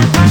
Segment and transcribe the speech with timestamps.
[0.00, 0.27] Thank you.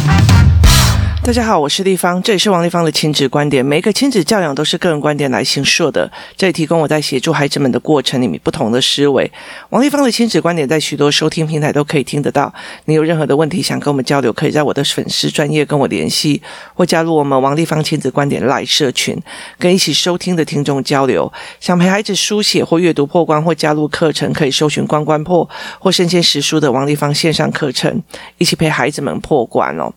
[1.27, 3.63] 大家好，我是丽芳，这里是王立芳的亲子观点。
[3.63, 9.29] 每一个亲子教养都是个人观点来形塑的，这里提供我在协助孩子们的过程里面不同的思维。
[9.71, 12.53] 王立芳的亲子观点在许多收听平台都可以听得到。
[12.85, 16.41] 你有任何的问题想跟我们交流，可以在我的粉丝专业跟我联系，
[16.73, 19.21] 或加入我们王立芳亲子观点来社群，
[19.59, 21.29] 跟一起收听的听众交流。
[21.59, 28.01] 想陪孩子书写或阅读破关，或加入课程，可以搜寻关关破或身先实书的王立芳线上课程，
[28.37, 29.93] 一起陪孩子们破关哦。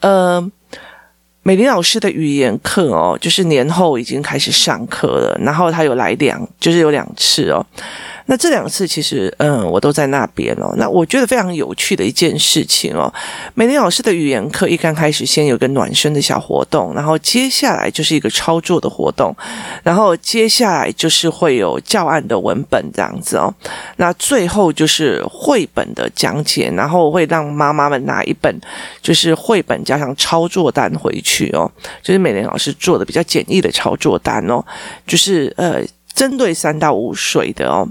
[0.00, 0.50] 呃。
[1.46, 7.64] 美玲老师的语言课哦，就是年后已经开始上课了，然后他有来两，就是有两次哦。
[8.28, 10.74] 那这两次其实，嗯，我都在那边哦。
[10.76, 13.12] 那我觉得非常有趣的一件事情哦，
[13.54, 19.34] 美玲老师的语言课一刚开始先有个暖身的小活动，然后接下来就是一个操作的活动，
[19.84, 23.54] 然后接下来就是会有教案的文本这样子哦。
[23.96, 28.52] 那最后就是绘本的讲解，然后会让妈妈们拿一本
[29.00, 31.70] 就是绘本加上操作单回去哦，
[32.02, 34.60] 就是美玲老师做的比较简易的操作单哦，
[35.06, 35.80] 就是呃
[36.12, 37.88] 针对三到五岁的哦。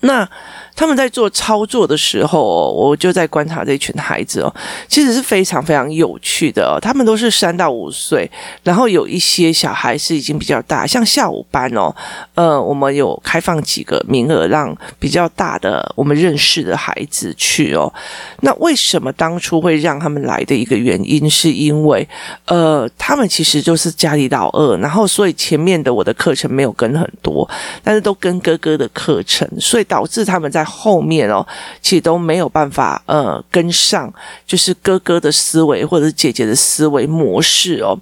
[0.00, 0.28] 那
[0.74, 4.54] 他们在做操作的时候，我就在观察这群孩子哦，
[4.88, 6.80] 其实是非常非常有趣的哦。
[6.80, 8.30] 他们都是三到五岁，
[8.62, 11.94] 然后有一些小孩是已经比较大，像下午班哦，
[12.34, 17.92] 呃，我们有开放几个名额，让比较大的我们认识的孩子去哦。
[18.40, 22.08] 那为什么当初会让他们来的一个原因，是因为
[22.46, 27.46] 呃，他们其实就是家里老二，然后所以前面的我的课程没有跟很多，
[27.84, 29.86] 但是都跟哥哥的课程，所以。
[29.90, 31.46] 导致他们在后面哦，
[31.82, 34.10] 其实都没有办法呃跟上，
[34.46, 37.98] 就是哥哥的思维或者姐姐的思维模式哦。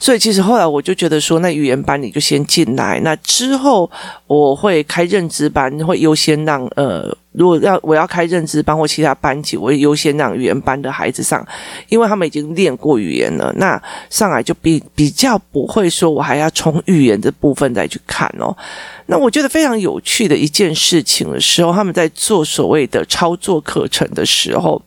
[0.00, 3.90] 所以其实后来我就觉得说，那语言班你就先进来，那之后
[4.26, 7.16] 我会开认知班，会优先让呃。
[7.32, 11.46] 如果要我要开认知班或其他班级，我会优先让语言班的孩子上，
[11.88, 18.56] 因为他们已经练过语言了，那上来就比比较不会说我还要从语言的部分再去看哦。
[19.06, 24.80] 那我觉得非常有趣的一件事情的时候，他们在做所谓的操作课程的时候，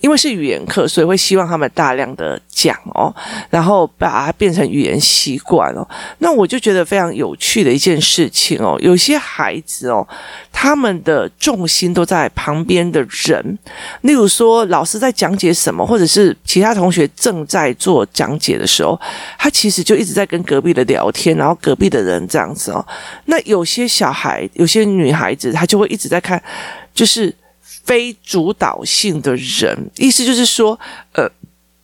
[0.00, 3.14] 因为是语言课，所以会希望他们大量的讲哦，
[3.50, 5.86] 然后把它变成语言习惯哦。
[6.18, 10.06] 那我就觉得非常有趣的一件事情哦，有些孩子哦，
[10.52, 11.79] 他们的重心。
[11.80, 13.58] 心都在旁边的人，
[14.02, 19.00] 例如说老师在讲解什么，或者是其他同学正在做讲解的时候，
[19.38, 22.86] 他其实就一直在跟隔壁的聊天，然后隔壁的人这样子哦。
[23.24, 26.40] 那有些小孩，有些女孩子，她就会一直在看，
[26.92, 30.78] 就是非主导性的人，意思就是说，
[31.14, 31.26] 呃，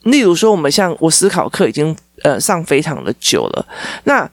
[0.03, 3.67] 例如说我们像我思考课已经呃上非常的久了，
[4.05, 4.31] 那。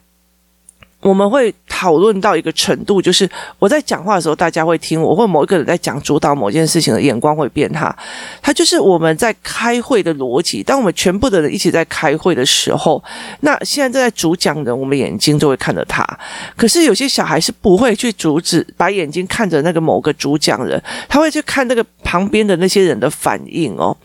[1.03, 7.93] 我们会讨论到一个程度，就是我在讲话的时候，大家会听我，或某一个人在讲主导某件事情的眼光会变他。
[8.41, 10.63] 他就是我们在开会的逻辑。
[10.63, 13.03] 当我们全部的人一起在开会的时候，
[13.41, 16.07] 那现在正在主讲人，我们眼睛就会看着他。
[16.55, 23.95] 可是有些小孩是不会去阻止，把眼睛看着那个某个主讲人，他会去看那个旁边的那些人的反应哦，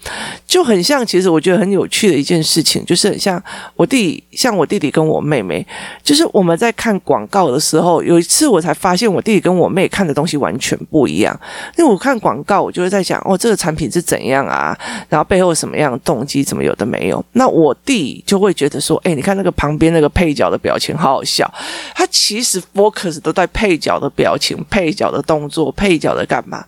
[0.46, 1.06] 就很像。
[1.06, 3.40] 其实我觉得很有趣的一件事情，就是很像
[3.76, 5.64] 我弟，像我弟弟跟我妹妹，
[6.02, 6.87] 就是我们在看。
[6.88, 11.38] 看广告的时候，有一次我才发现我弟弟跟我妹看的东西完全不一样。
[11.76, 14.74] 因为我看广告，我就会在想，哦，这个产品是怎样啊？
[15.10, 17.22] 然后背后什么样的动机，怎么有的没有？
[17.32, 21.52] 那我弟就会觉得说，哎，你看那个旁边那个配角的表情，好好笑。
[21.94, 26.64] 他其实 focus 都在配角的表情、配角的动作、配角的干嘛。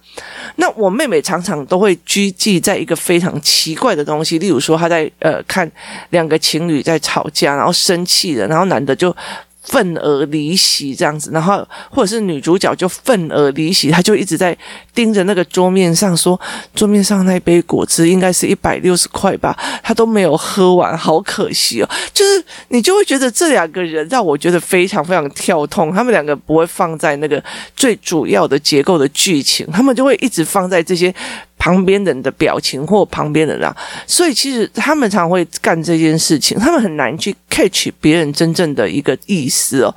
[0.56, 5.70] 那我妹妹常常都会拘记在一个非常奇怪的东西，例如说，她在呃看
[6.10, 9.16] 两个情侣在吵架，然后生气了，然后男的就。
[9.62, 14.56] 愤而离席这样子，然后或者是女主角就愤而离席，她就一直在
[14.94, 16.40] 盯着那个桌面上说，
[16.74, 21.88] 桌面上那杯果汁应该是一百六十块吧，她都没有喝完，好可惜哦。
[22.14, 27.42] 就是你就会觉得这两个人让我觉得非常非常跳痛，他们两个不会放在那个
[27.76, 31.14] 最主要的结构的剧情，他们就会一直放在这些。
[31.60, 33.70] 旁边人的表情或旁边的人，
[34.06, 39.94] 所以其实他们常会干这件事情，他们很难去 catch 别人真正的一个意思哦。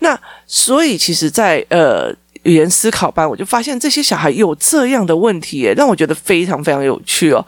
[0.00, 0.16] 那
[0.46, 7.44] 所以其实在，呃语言思考班，我就发现这些小孩有这样的问题，耶，让我觉得非常非常有趣哦。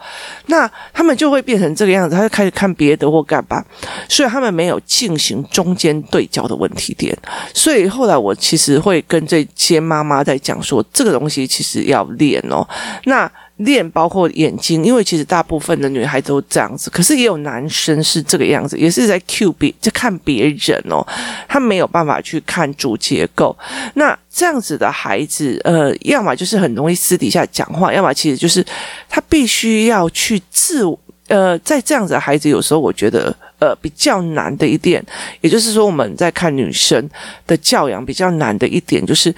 [0.47, 3.63] 那他们就会变成这个样子，他就开始看别的或干嘛，
[4.09, 7.17] 所以他们没有进行中间对焦的问题点。
[7.53, 12.67] 所以后来我其实会跟这些妈妈在讲说，这个东西其实要练哦。
[13.05, 21.05] 那练包括眼睛，因为其实大部分的女孩都这样子，可是也有男生是这个样子，也是在 cue 别，在看别人哦，
[21.47, 23.57] 他没有办法去看主结构。
[23.95, 28.65] 那这样子的孩子，呃，要么就是很容易私底下讲话，要么其实就是
[29.09, 30.85] 他必须要去自
[31.27, 35.03] 呃，在这样子的孩子，有时候我觉得呃比较难的一点，
[35.41, 37.07] 也就是说我们在看女生
[37.45, 39.33] 的教养比较难的一点，就是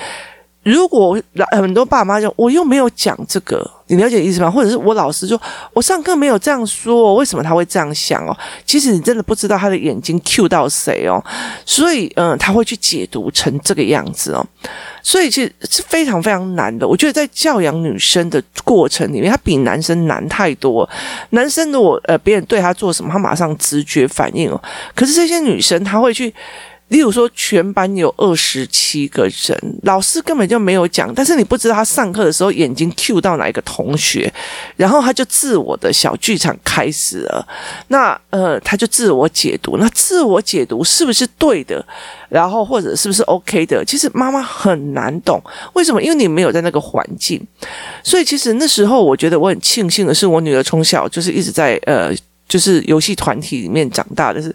[0.63, 1.19] 如果
[1.51, 3.69] 很多爸妈就我又没有讲这个。
[3.87, 4.49] 你了解意思吗？
[4.49, 5.37] 或者是我老师说，
[5.73, 8.37] 我上课没有这样说，为什么他会这样想哦？
[8.65, 11.21] 其实你真的不知道他的眼睛 Q 到谁哦，
[11.65, 14.45] 所以嗯，他会去解读成这个样子哦，
[15.03, 16.87] 所以其实是非常非常难的。
[16.87, 20.89] 我觉得在教养女生的过程里面，他比男生难太多。
[21.31, 24.61] 男生如果呃别人对他做什么，他马上直觉反应哦，
[24.95, 26.33] 可是这些女生他会去。
[26.91, 34.31] 例如说，全班有二十七个人，老师根本就没有讲，但是你不知道他上课的时候眼睛 Q 到哪一个同学，
[34.75, 37.47] 然后他就自我的小剧场开始了。
[37.87, 41.83] 那呃，他就自我解读，那自我解读是不是对的？
[42.27, 43.85] 然后或者是不是 OK 的？
[43.85, 45.41] 其实妈妈很难懂，
[45.71, 46.03] 为什么？
[46.03, 47.41] 因为你没有在那个环境，
[48.03, 52.13] 所以其实那时候我觉得我很庆幸的是，我女儿从小就是一直在呃。
[52.51, 54.53] 就是游戏团体里面长大的是，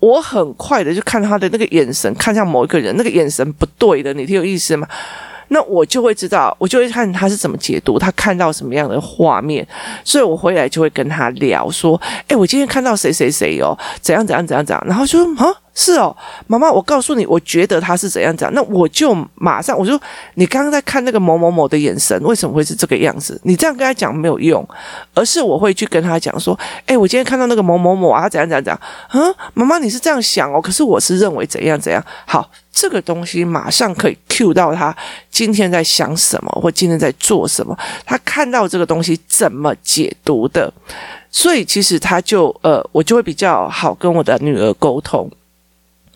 [0.00, 4.88] 我很快的就看他的那个眼神，看向某一个人，那个眼神不对的，你听有意思吗？
[5.48, 9.66] 那我就会知道，我就会看他是怎么解读，他看到什么样的画面，
[10.02, 15.63] 所以我回来就会跟他聊说，诶，我今天看到谁谁谁哦，怎样怎样怎样怎样，然后就说啊。
[15.74, 16.16] 是哦，
[16.46, 20.00] 妈妈，我告诉你，我觉得他是怎样讲，那我就马上我说，
[20.34, 23.38] 你刚刚在看那个某某某的眼神，为什么会是这个样子？
[23.42, 24.66] 你这样跟他讲没有用，
[25.14, 26.56] 而是我会去跟他讲说，
[26.86, 28.80] 诶，我今天看到那个某某某啊，他怎样怎样怎样，
[29.12, 32.00] 嗯，妈妈你是这样想哦，可是我是认为怎样怎样。
[32.24, 34.96] 好，这个东西马上可以 cue 到他
[35.28, 37.76] 今天在想什么，或今天在做什么，
[38.06, 40.72] 他看到这个东西怎么解读的，
[41.32, 45.28] 所以其实他就呃，我就会比较好跟我的女儿沟通。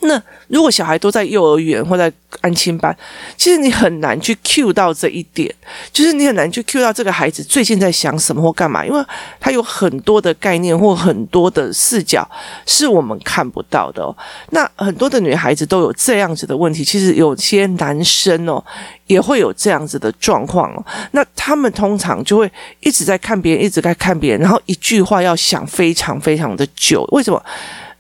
[0.01, 2.97] 那如果小孩都在幼儿园或在安亲班，
[3.37, 5.53] 其实你很难去 cue 到这一点，
[5.93, 9.05] 就是你很难去 cue 到这个孩子最近在想什么或干嘛，因为
[9.41, 12.29] 他有很多的概念或很多的视角
[12.65, 14.17] 是我们看不到的哦。
[14.51, 18.65] 那很多的女孩子都有这样子的问题，其实有些男生哦
[19.09, 20.87] 也会有这样子的状况哦。
[21.11, 22.51] 那他们通常就会
[22.81, 27.43] 一直在看别人，一直在看别人，然后一句话要想非常非常的久，为什么？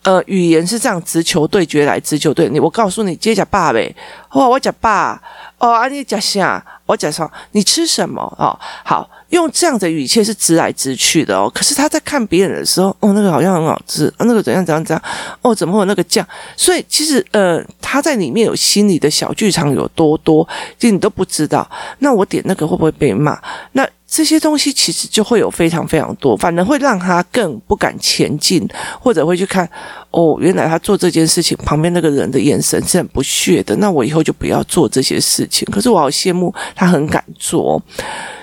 [0.04, 2.58] 呃，语言是这样直球对决来，直球对你。
[2.58, 3.94] 我告诉你，接着爸呗，
[4.30, 5.20] 哦，我讲爸，
[5.58, 6.64] 哦，啊，你讲啥？
[6.86, 8.22] 我讲说，你吃什么？
[8.38, 11.50] 哦，好，用这样的语气是直来直去的哦。
[11.52, 15.02] 可是他在看别人的时候，哦，那个好像很好吃，啊、那个怎样怎样怎样，
[15.42, 16.26] 哦，怎么会有那个酱？
[16.56, 20.48] 所以其实，呃，他在里面有心里的小剧场有多多，
[20.78, 21.68] 就你都不知道。
[21.98, 23.38] 那我点那个会不会被骂？
[23.72, 23.86] 那。
[24.10, 28.66] 这些东西其实就会有非常非常多，反而会让他更不敢前进，
[28.98, 29.68] 或者会去看
[30.10, 35.68] 哦，原来他做这件事情旁边那个人的眼神是很不屑的，那我以后就不要做这些事情。
[35.70, 37.80] 可是我好羡慕他很敢做。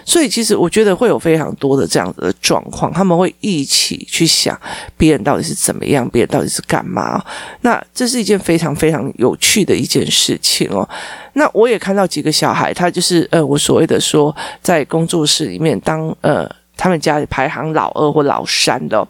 [0.05, 4.57] 所以，其实我觉得会有非常多的这样子的状况，他们会一起去想
[4.95, 7.21] 别人到底是怎么样，别人到底是干嘛。
[7.61, 10.87] 那这是一件非常非常有趣的一件事情哦。
[11.33, 19.05] 那我也看到几个小孩，他就是呃，我所谓的说，在工作室里面当呃，他们家里排行老二或老三的。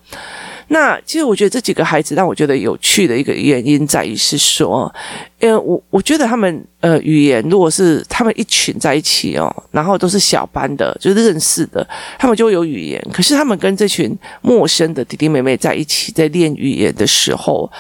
[0.68, 4.94] 那其实我觉得这几个孩子让我觉得有趣的一个原因在于是说，
[5.40, 13.02] 呃，我我觉得他们呃语言如果是他们一群在一起哦，然后都是小班的，就是认识的，他们就会有语言。
[13.14, 17.72] 可是他们跟这群陌生的弟弟妹妹在一起在练语言的时候。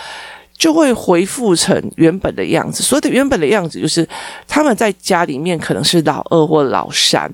[0.57, 2.81] 就会恢复成原本的样子。
[2.83, 4.07] 所以的原本的样子，就是
[4.47, 7.31] 他们在家里面可能是老二或老三，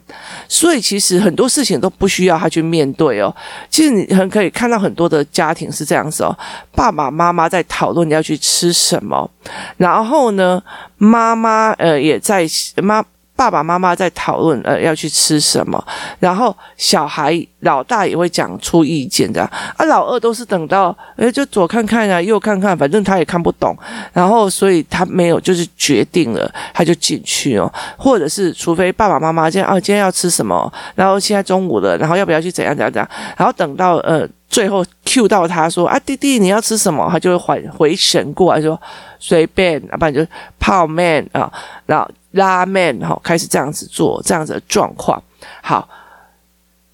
[0.47, 3.33] 所以其实很多事情都不需要他去面对哦。
[3.69, 6.37] 其实你很可以看到很多的家庭是这样子哦，
[6.73, 9.29] 爸爸妈妈在讨论你要去吃什么，
[9.77, 10.61] 然后呢，
[10.97, 12.45] 妈妈呃也在
[12.81, 13.03] 妈。
[13.41, 15.83] 爸爸妈妈在讨论，呃，要去吃什么，
[16.19, 19.41] 然后小孩老大也会讲出意见的，
[19.75, 23.75] 啊，老二都是等到，诶，就左看看啊，右看看，反正他也看不懂，
[24.13, 27.67] 然后所以他没有就是决定了，他就进去哦，
[27.97, 38.79] 或者是除非爸爸妈妈今天，啊，今天要吃什么，然后现在中午了，然后要不要去怎样怎样怎样，然后等到呃最后 Q 到他说啊，弟弟你要吃什么，他就会回回神过来说
[39.17, 40.23] 随便，要不然就
[40.59, 41.51] 泡面啊，
[41.87, 42.07] 然后。
[42.31, 45.21] 拉面哈，开始这样子做，这样子的状况，
[45.61, 45.87] 好，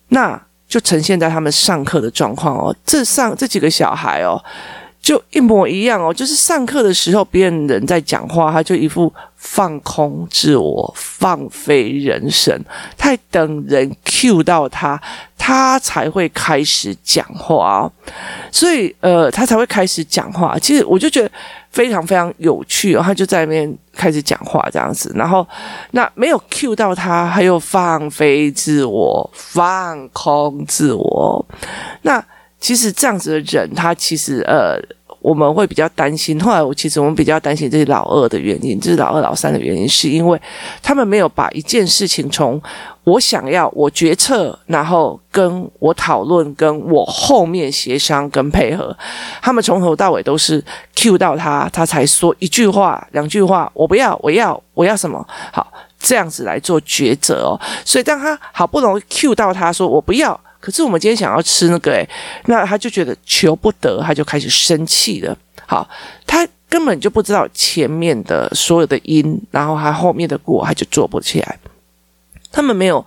[0.10, 2.76] 那就呈现在他们上课的状况哦。
[2.86, 4.44] 这上这几个小孩哦，
[5.08, 12.62] 就一模一样哦，就是上课的时候，别人人在讲话，他就一副放空自我、放飞人生，
[12.98, 15.02] 他等人 Q 到他，
[15.38, 17.90] 他才会开始讲话。
[18.52, 20.60] 所以呃，他才会开始讲话。
[20.60, 21.32] 其实我就觉得。
[21.70, 25.46] 非常非常有趣哦，他就在那边开始讲话这样子，然后
[25.92, 31.46] 那没有 Q 到他，还有放飞自我、放空自我。
[32.02, 32.24] 那
[32.60, 34.82] 其实这样子的人，他其实呃。
[35.20, 36.40] 我们会比较担心。
[36.40, 40.40] 后来，我其实我们比较担心这是老二的原因，这是老二、老三的原因，是因为
[40.82, 42.62] 他们没有把一件事情从
[43.04, 48.96] 我想要、我决策，然后跟我讨论，跟我后面协商跟配合，
[49.42, 50.64] 他们从头到尾都是
[50.96, 55.26] Q 到他，他才说一句话、两句话，我不要，我要，我要什么？
[55.52, 57.60] 好，这样子来做抉择哦。
[57.84, 60.40] 所以，当他好不容易 cue 到他说我不要。
[60.60, 62.08] 可是我们今天想要吃那个诶，
[62.46, 65.38] 那他就觉得求不得，他就开始生气了。
[65.66, 65.88] 好，
[66.26, 71.60] 他根本就不知道前面的所有的因，然后他后面的果，他就做不起来。
[72.52, 73.06] 他们没有。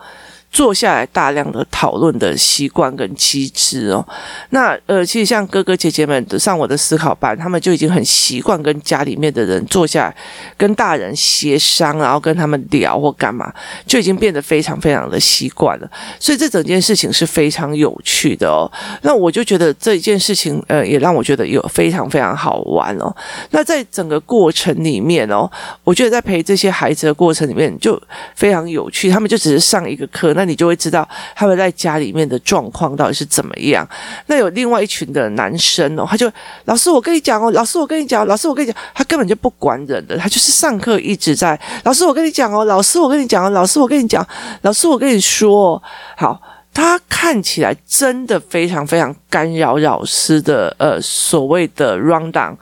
[0.51, 4.05] 坐下来大量的讨论的习惯跟机制哦，
[4.51, 10.17] 那呃，其实像哥哥姐姐们上我的思考班，他们就已经很习惯跟家里面的人坐下来
[10.57, 13.53] 跟大人协商，然后跟他们聊或干嘛，
[13.87, 15.89] 就已经变得非常非常的习惯了。
[16.19, 18.69] 所以这整件事情是非常有趣的哦。
[19.03, 23.15] 那我就觉得这一件事情，呃，也让我觉得有非常非常好玩哦。
[23.51, 25.49] 那在整个过程里面哦，
[25.85, 27.97] 我觉得在陪这些孩子的过程里面就
[28.35, 29.09] 非常有趣。
[29.09, 30.35] 他们就只是上一个课。
[30.41, 33.87] 那你就会知道他们在家里面的状况到底是怎么样。
[34.25, 36.33] 那有另外一群的男生哦，他就
[36.65, 44.27] 老师，我跟你讲哦，老师，我跟你讲，老师，我跟你讲，他根本就不管人的，他就是上课一直在老师，我跟你讲哦，老师，我跟你讲哦，老师，我跟你讲，
[44.63, 45.83] 老师，我跟你说，
[46.17, 46.41] 好，
[46.73, 52.57] 他看起来真的非常非常干扰老师的呃所谓的 rundown，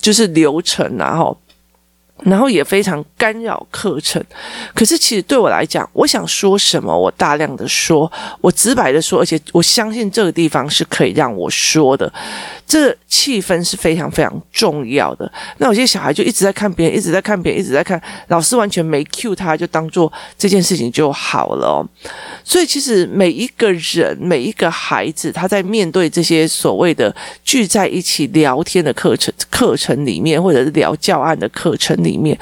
[0.00, 1.36] 就是流程，然后。
[2.24, 4.22] 然后也非常干扰课程，
[4.74, 8.10] 可是其实对我来讲，我想说什么，我大量的说，
[8.40, 12.12] 我直白的说，而且我相信这个地方是可以让我说的。
[12.68, 15.32] 这气氛是非常非常重要的。
[15.56, 21.82] 那有些小孩就一直在看别人，一直在看别人，一直在看老师，完全没 cue 他，就当做这件事情就好了。
[22.44, 32.38] 所以其实每一个人，每一个孩子，他在面对这些所谓的聚在一起聊天的课程课程里面，或者是聊教案的课程里面，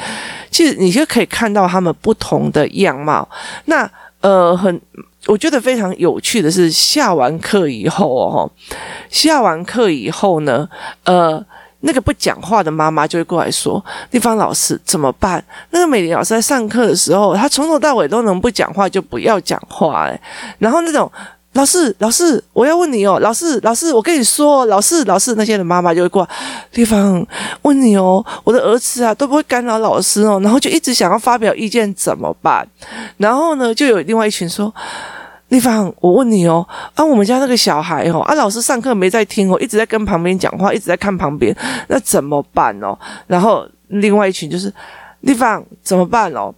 [0.50, 3.28] 其实你就可以看到他们不同的样貌。
[3.66, 3.88] 那
[4.20, 4.80] 呃，很。
[5.26, 8.50] 我觉得非常有趣的是，下完课以后哦，
[9.10, 10.68] 下完课以后呢，
[11.04, 11.44] 呃，
[11.80, 20.20] 那个不讲话的妈妈就会过来说：“丽芳老师怎么办？”那个美玲老师在上课的时候，她从头到尾都能不讲话就不要讲话哎，
[20.58, 21.10] 然后那种。
[21.52, 26.28] 老师，老师，我要问你哦，老师，老师，我跟你说，老师，老师，那些的妈妈就会过来
[26.70, 27.26] 地方
[27.62, 32.68] 问你哦，我的儿子啊都不会干扰老师哦，然后就一直想要发表意见，怎么办？
[33.16, 34.70] 然后呢，就有另外一群说，
[35.48, 41.56] 地方，我问你哦，啊，我们家那个小孩哦，啊，老师上课没在听哦，一直在跟旁边讲话，一直在看旁边，
[41.88, 42.98] 那怎么办哦？
[43.26, 44.72] 然后另外一群就是
[45.22, 46.52] 地方怎么办哦？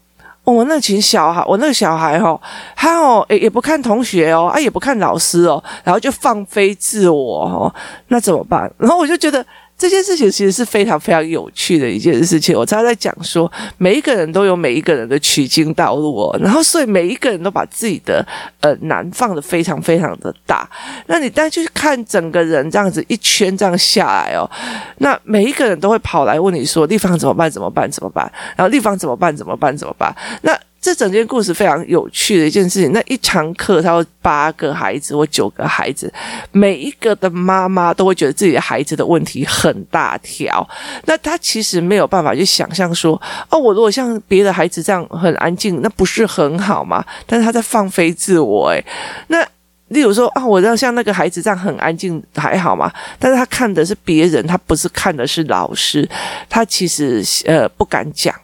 [0.44, 2.40] 我那群小孩，我那个小孩哦，
[2.74, 7.74] 他哦，也也不看同学哦，啊，也不看老师哦，然后就放飞自我哦，
[8.08, 8.72] 那怎么办？
[8.78, 9.44] 然后我就觉得。
[9.78, 12.54] 这件事情其实是非常非常有趣的一件事情。
[12.54, 18.26] 我常常在讲说，每一个人都有每一个人的取经道路哦，然后所以每一个人都把自己的
[18.60, 20.68] 呃难放得非常非常的大。
[21.06, 24.50] 那你再去看整个人这样子一圈这样下来哦，
[24.98, 27.48] 那每一个人都会跑来问你说：“地方怎么办？
[27.48, 27.88] 怎么办？
[27.88, 29.34] 怎么办？”然后地方怎么办？
[29.36, 29.76] 怎么办？
[29.76, 30.12] 怎么办？
[30.42, 30.58] 那。
[30.88, 32.90] 这整件故事非常有趣的一件事情。
[32.94, 36.10] 那一堂课，他有八个孩子或九个孩子，
[36.50, 40.66] 每一个的妈妈都会觉得自己的孩子的问题很大条。
[41.04, 47.04] 那他其实没有办法去想象说，哦，我如果像别的孩子这样很安静，那不是很好吗？
[47.26, 48.82] 但是他在放飞自我，诶，
[49.26, 49.46] 那。
[49.88, 52.92] 例如说啊，我要像那个孩子这样很安静还好嘛？
[53.18, 56.08] 但是他看的是别人，他不是看的是老师，
[56.48, 58.34] 他其实呃不敢讲，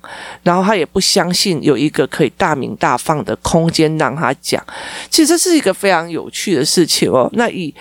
[0.42, 4.64] 然后他也不相信有一个可以大鸣大放的空间让他讲。
[5.10, 7.28] 其实这是一个非常有趣的事情哦。
[7.34, 7.74] 那以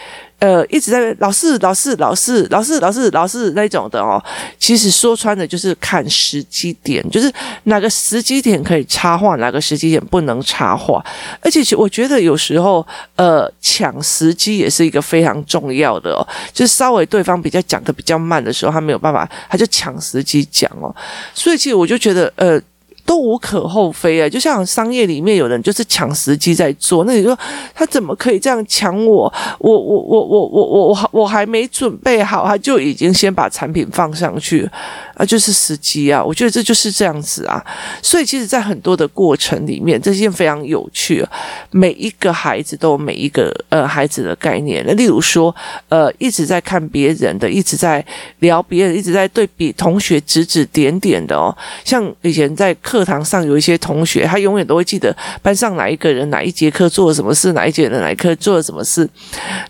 [0.43, 4.21] 呃，一直在老是、老是、老是、老是、老是、老是那种的哦。
[4.59, 7.31] 其实说穿的就是看时机点，就是
[7.63, 11.01] 哪个时机点可以插话，哪个时机点不能插话。
[11.39, 12.85] 而且，我觉得有时候
[13.15, 16.27] 呃，抢时机也是一个非常重要的哦。
[16.51, 20.93] 就是稍微对方比较讲得比较慢的时候，他没有办法，他就抢时机讲哦。
[21.33, 22.61] 所以，其实我就觉得呃。
[23.05, 27.37] 都无可厚非啊，就像商业里面有人就是抢时机在做，那你说
[27.73, 29.31] 他怎么可以这样抢我？
[29.59, 34.69] 我我我我我我我我还没准备好，他就已经先把产品放上去
[35.15, 36.23] 啊，就是时机啊。
[36.23, 37.63] 我觉得这就是这样子啊。
[38.01, 41.25] 所以其实，在很多的过程里面，这件非常有趣。
[41.71, 44.83] 每一个孩子都有每一个呃孩子的概念。
[44.85, 45.55] 那例如说，
[45.89, 48.05] 呃，一直在看别人的，一直在
[48.39, 51.55] 聊别人，一直在对比同学指指点点的哦。
[51.83, 52.75] 像以前在。
[52.83, 59.09] 课堂上有一些同学，他永远都会记得班上哪一个人哪一节课做了什么事，哪一节的哪一课做了什么事。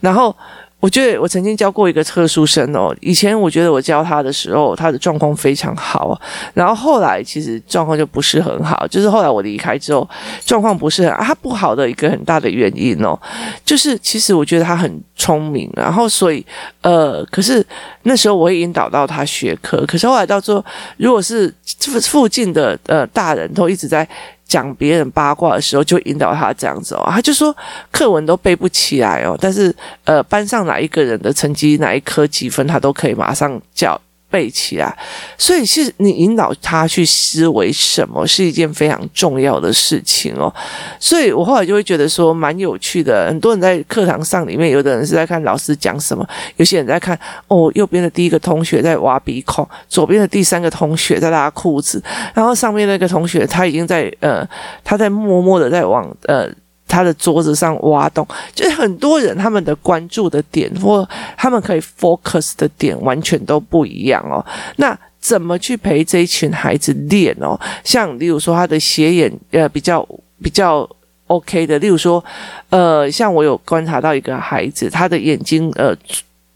[0.02, 0.36] 然后
[0.84, 6.20] 我觉得我曾经教过一个特殊生哦，以前我觉得我教他的时候，他的状况非常好，
[6.54, 10.06] 然后后来其实状况就不是很好，就是后来我离开之后，
[10.46, 13.18] 状况不是很啊，他不好的一个很大的原因哦，
[13.63, 16.46] 就是其实我觉得他很聪明，然后所以
[16.82, 17.66] 呃，可是
[18.02, 20.66] 那时候我会引导到他学科，可是后来到最后，
[20.98, 21.48] 如果是
[21.80, 24.06] 附附近的呃大人都一直在。
[24.48, 27.56] 讲别人八卦的时候，就引导他这样子哦，他就说
[27.92, 34.00] 课文都背不起来哦，但是呃，班上哪一个人的成绩哪一科几分，他都可以马上叫。
[34.34, 34.98] 背起来，
[35.38, 40.52] 所以是你引导他去思维什么是一件非常重要的事情哦。
[41.00, 43.28] 所以我后来就会觉得说蛮有趣的。
[43.28, 52.02] 很多人在课堂上里面，有的人是在看老师讲什么，有些人在看哦，右边的第一个同学在挖鼻孔，左边的第三个同学在拉裤子，
[52.34, 54.44] 然后上面那个同学他已经在呃，
[54.84, 56.50] 他在默默的在往呃。
[56.94, 64.46] 他的桌子上挖洞，就是很多人他们的关注的点或他们可以 focus 的点完全都不一样哦。
[64.76, 67.60] 那怎么去陪这一群孩子练哦？
[67.84, 70.08] 像例如说他的斜眼呃比较
[70.44, 70.88] 比较
[71.26, 72.24] OK 的，例如说
[72.70, 75.96] 呃像我有观察到一个孩子，他的眼睛呃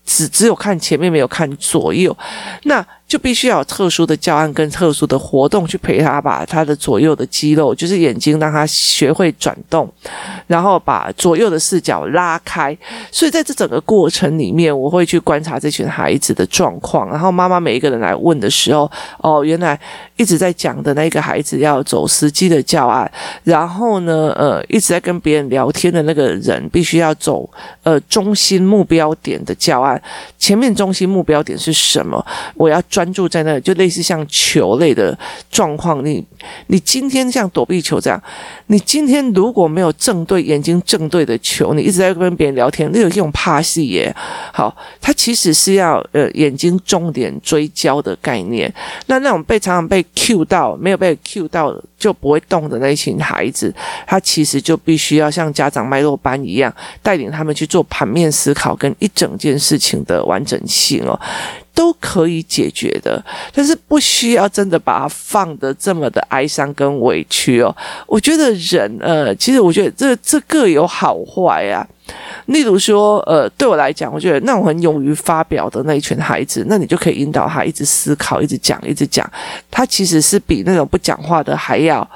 [0.05, 2.15] 只只有看前面没有看左右，
[2.63, 2.85] 那。
[3.07, 9.89] 就必须要有特殊的教案跟特殊的活动去陪他，把他的左右的肌肉，就是眼睛，让他学会转动，
[10.45, 12.77] 然后把左右的视角拉开。
[13.09, 17.09] 所以在这整个过程里面，我会去观察这群孩子的状况。
[17.09, 19.79] 然后妈妈每一个人来问的时候，哦，原来
[20.17, 23.09] 一直在讲的那个孩子要走司机的教案，
[23.45, 27.49] 然后呢，呃，一直在跟别人聊天的那个人必须要走
[27.83, 30.01] 呃中心目标点的教案。
[30.37, 32.21] 前面中心目标点是什么？
[32.55, 32.83] 我要。
[32.97, 35.15] 专注在那，就类似像球类的
[35.51, 36.03] 状况。
[36.03, 36.25] 你
[36.65, 38.19] 你今天像躲避球这样，
[38.65, 44.11] 你今天如果没有正对眼睛正对的球，你一直在跟别人聊天，那有一种怕戏耶。
[44.51, 48.73] 好，它其实是要呃眼睛重点追焦的概念。
[49.05, 53.73] 那那种被常常被 Q 到，没有被 Q 到就不会动的那群孩子，
[54.05, 61.19] 他其实就必须要像家长脉络班一样，带领他们去做盘面思考跟一整件事情的完整性哦。
[61.73, 67.75] 都可以解决的，但是不需要真的把它放得这么的哀伤跟委屈哦。
[68.07, 71.85] 我觉得人，呃，其实我觉得这这各有好坏啊。
[72.47, 79.29] 例如说，呃，对我来讲，我觉得那种很勇于发表的那一群孩子，那你就可以引导他一直思考，一直讲，一直讲。
[79.71, 82.05] 他其实是比那种不讲话的还要。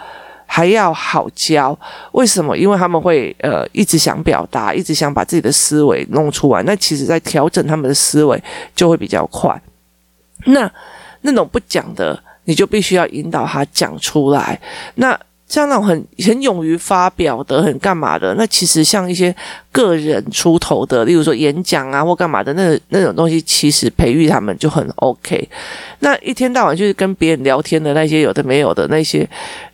[0.53, 1.79] 还要好教，
[2.11, 2.57] 为什么？
[2.57, 6.61] 因为他们会呃一直想表达，一直想把自己的思维弄出来。
[6.63, 8.37] 那其实，在调整他们的思维
[8.75, 9.57] 就会比较快。
[10.47, 10.69] 那
[11.21, 14.59] 那种不讲的，你就必须要引导他讲出来。
[14.95, 15.17] 那。
[15.51, 19.35] 像那种很很勇于发表的，很干嘛的，那其实像一些
[19.69, 25.49] 个人出头的，例如说演讲啊或干嘛的，那那种东西，其实培育他们就很 OK。
[25.99, 29.29] 那一天到晚就是跟别人聊天的那些有的没有的那些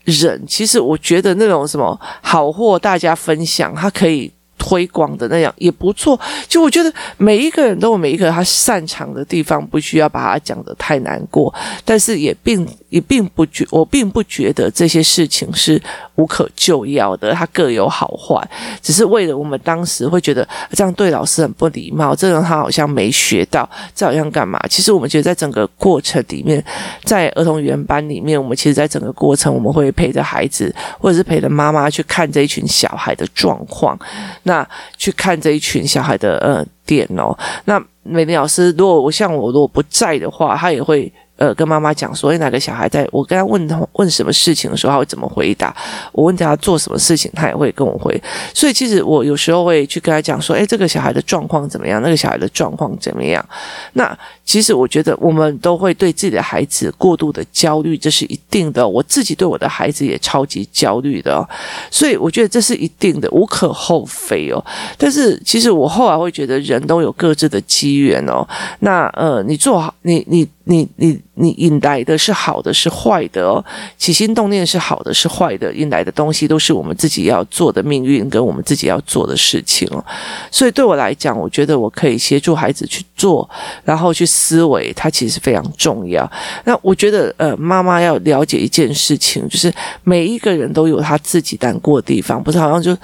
[0.06, 4.32] 人，其实我觉得那种什么好货大家分享，他可以。
[4.58, 11.54] 推广的那样也不错，就我觉得每一个人都有每一个他擅长的地方，不需要把它讲得太难过，
[11.86, 15.82] 但是也并也并不觉我并不觉得这些事情是
[16.16, 18.46] 无可救药的，它各有好坏，
[18.82, 24.60] 只是为了我们当时会觉得这样对老师很不礼貌，这样他好像没学到，这好像干嘛？
[24.70, 26.64] 其实我们觉得在整个过程里面，
[27.04, 33.98] 在儿童语言班里面，我们其实在整个过程我们会陪着孩子，或者是陪着妈妈去看这一群小孩的状况。
[34.48, 41.12] 那去看这一群小孩的呃点哦，那美丽老师如果我像我如果不在的话，他也会。
[41.40, 43.08] 呃，跟妈妈讲说，哎，哪个小孩在？
[43.12, 45.72] 我跟他问他问什么事情的时候，他会怎么回答？
[46.12, 48.20] 我问他做什么事情，他也会跟我回。
[48.56, 52.02] 所以其实我有时候会去跟他讲说，诶，这个小孩的状况怎么样？
[52.02, 53.48] 那个小孩的状况怎么样？
[53.94, 58.88] 那其实我觉得我们都会对自己的孩子过度的焦虑，这是一定的。
[58.88, 61.48] 我自己对我的孩子也超级焦虑的，
[61.92, 64.66] 所以我觉得这是一定的，无可厚非哦。
[64.98, 68.48] 但是其实我后来会觉得，人都有各自的机缘哦。
[68.80, 70.48] 那呃，你做好，你你。
[70.70, 73.64] 你你你引来的是好的是坏的哦，
[73.98, 80.04] 起心动念是好的是坏的，引来的东西都是我们自己要做的命运跟我们自己要做的事情哦。
[80.52, 83.50] 所以对我来讲，我觉得我可以协助孩子去做，
[83.84, 86.30] 然后去思维，它其实非常重要。
[86.66, 89.72] 那我觉得，呃，妈妈要了解一件事情，就是
[90.04, 92.98] 每一个人都有他自己难过的地方，不是好像就。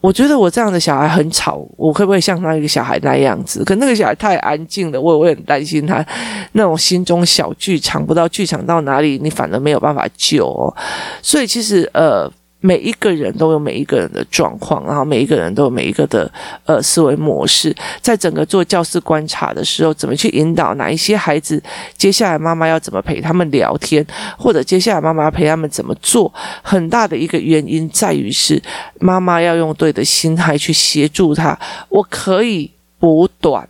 [0.00, 3.64] 我觉得我这样的小孩很吵，我会不会像那一个小孩那样子？
[3.64, 6.04] 可那个小孩太安静了，我也很担心他
[6.52, 10.72] 那种心中小剧场，不知道剧场到哪里，你反而没有办法救哦。
[11.20, 12.30] 所以其实呃，
[12.60, 16.30] 每一个人都有每一个人的状况，然后每一个人都有每一个的
[16.64, 21.62] 呃思维模式，在整个做教室观察的时候，怎么去引导哪一些孩子，
[21.96, 24.04] 接下来妈妈要怎么陪他们聊天，
[24.36, 28.60] 或者接下来妈妈要陪他们怎么做，很大的一个原因在于是
[28.98, 31.56] 妈妈要用对的心态去协助他，
[31.88, 33.68] 我可以补短。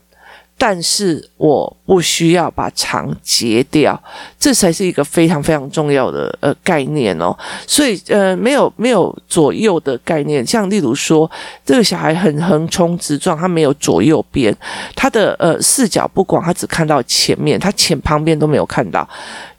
[0.60, 3.98] 但是我不需要把肠截掉，
[4.38, 7.34] 这才是一个非常非常重要的呃概念哦。
[7.64, 11.30] 所以呃，没有没有左右的概念，像例如说，
[11.64, 14.54] 这个小孩很横冲直撞，他没有左右边，
[14.96, 19.08] 他的呃视角不广，他只看到前面，他前旁边都没有看到。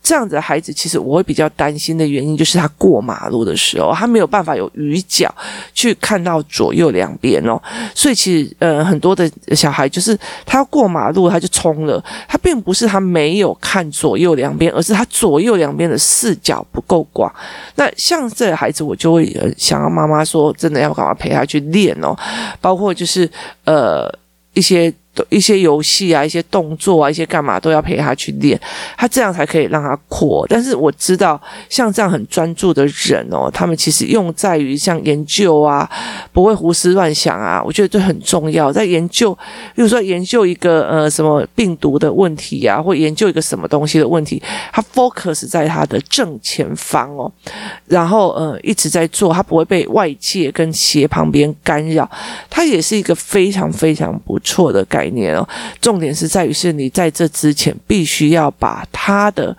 [0.09, 5.31] 这样子的孩子，其实我会比较担心的原因，就是他过马路的时候，他没有办法有余角
[5.71, 7.61] 去看到左右两边哦。
[7.93, 10.17] 所以其实，呃，很多的小孩就是
[10.47, 12.03] 他要过马路，他就冲了。
[12.27, 17.31] 他并不是他没有看左右两边，而是他左右两边的视角不够广。
[17.75, 22.17] 那像这个孩子，我就会想要妈妈说，真的要赶快陪他去练哦，
[22.59, 23.29] 包括就是
[23.65, 24.11] 呃
[24.55, 24.91] 一些。
[25.29, 28.59] 一些游戏啊，一些动作啊，一些干嘛都要陪他去练，
[28.97, 30.45] 他这样才可以让他扩。
[30.49, 35.89] 但是我知道，像这样很专注的人哦，他们其实用在于像研究啊，
[36.31, 37.61] 不会胡思乱想啊。
[37.65, 39.33] 我觉得这很重要，在研究，
[39.75, 44.41] 比如说研究一个呃什么病毒的问题啊，或研究一个什么东西的问题，
[44.71, 47.29] 他 focus 在他的正前方哦，
[47.87, 52.09] 然后呃一直在做，他不会被外界跟斜旁边干扰，
[52.49, 55.47] 他也是一个非常非常不错的概念哦，
[55.79, 59.55] 重点是在于是你在这之前必须要把他的，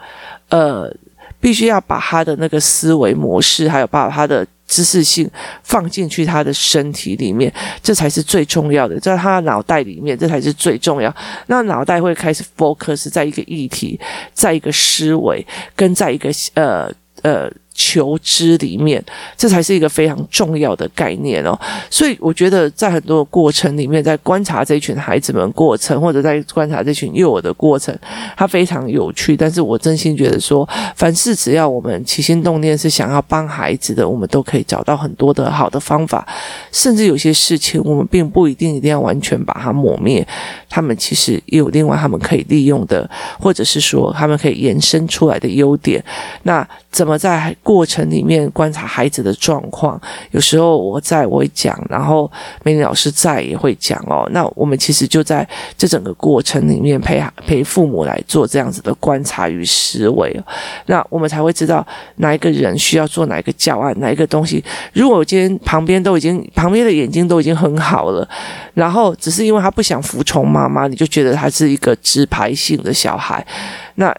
[0.50, 0.94] 呃，
[1.40, 5.28] 必须要把他的那个思维模式，还有把他的知识性
[5.62, 7.50] 放进去他的身体里面，
[7.82, 11.14] 这才是最重要的，在他的脑袋里面，这才是最重要。
[11.46, 13.98] 那脑袋会开始 focus 在一个议题，
[14.34, 17.50] 在一个思维，跟在一个呃呃。
[17.82, 19.02] 求知里面，
[19.38, 21.58] 这才是一个非常重要的概念哦。
[21.88, 27.96] 所以我觉得，在很多过程里面，在观察这群孩子们过程，或者在观察这群幼儿的过程，
[28.36, 29.34] 它非常有趣。
[29.34, 36.28] 但是我真心觉得说，凡事只要我们起心动念是想要帮孩子的，我们都可以找到很多的好的方法。
[36.70, 40.26] 甚至有些事情，我们并不一定一定要完全把它抹灭。
[40.70, 46.02] 他们其实也有另外他们可以利用的，或者是说他们可以延伸出来的优点。
[46.44, 52.30] 那怎么在过程里面观察孩子的状况，有时候我在我会讲，然后
[52.62, 54.28] 美玲老师在也会讲哦。
[54.32, 60.40] 那我们其实就在这整个过程里面陪陪父母来做这样子的观察与思维，
[60.86, 64.62] 那我们才会知道哪一个人需要做哪一个教案，哪一个东西。
[64.92, 68.28] 如果我今天旁边都已经旁边的眼睛都已经很好了，
[68.74, 73.46] 然后只是因为他不想服从嘛妈妈，你就觉得他是一个直排性的小孩，
[73.94, 74.14] 那。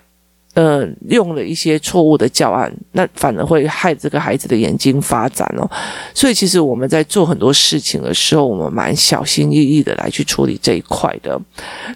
[0.54, 5.66] 呃，用了一些错误的教案，那反而会害这个孩子的眼睛发展哦。
[6.14, 11.40] 所以，其实我们在做很多事情的时候，我们蛮小心翼翼的来去处理这一块的。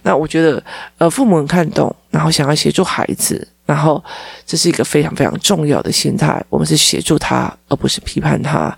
[0.03, 0.63] 那我觉得，
[0.97, 4.01] 呃，父母很看懂，然后想要协助孩子，然后
[4.45, 6.41] 这是一个非常非常重要的心态。
[6.47, 8.73] 我们是协助他，而不是批判他。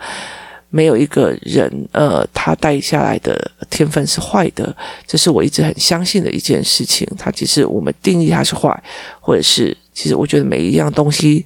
[0.78, 3.34] 没有一个人，呃，他带下来的
[3.68, 4.76] 天分是坏的，
[5.08, 7.04] 这是我一直很相信的一件事情。
[7.18, 8.72] 他其实我们定义他是坏，
[9.20, 11.44] 或者是其实我觉得每一样东西，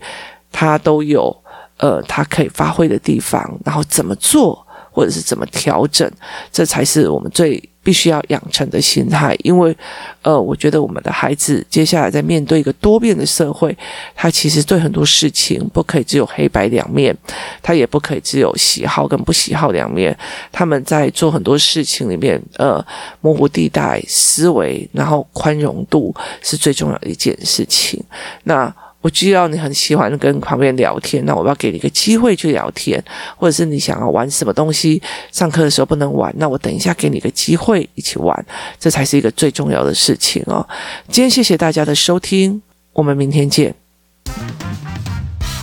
[0.52, 1.34] 他都有，
[1.78, 6.10] 呃，他可以发挥的地方，然后怎么做，或者是怎么调整，
[6.51, 7.62] 这才是我们最。
[7.84, 9.75] 必须要养成的心态，因为，
[10.21, 13.75] 呃，我觉得我们的孩子接下来在面对一个多变的社会，
[14.15, 17.17] 他其实对很多事情不可以只有黑白两面，
[17.60, 20.15] 他也不可以只有喜好跟不喜好两面。
[20.51, 22.86] 他们在做很多事情里面，呃，
[23.19, 27.99] 模糊地带思维，然后宽容度是最重要的一件事情。
[28.43, 28.71] 那。
[29.02, 33.04] 我知道你很喜欢跟旁边聊天，那我要给你一个机会去聊天，
[33.36, 38.46] 或者是你想要玩什么东西，上课的时候不能玩，那我等一下给你个机会一起玩，
[38.80, 40.68] 这才是一个最重要的事情哦。
[41.08, 42.62] 今天谢谢大家的收听，
[42.94, 43.74] 我们明天见。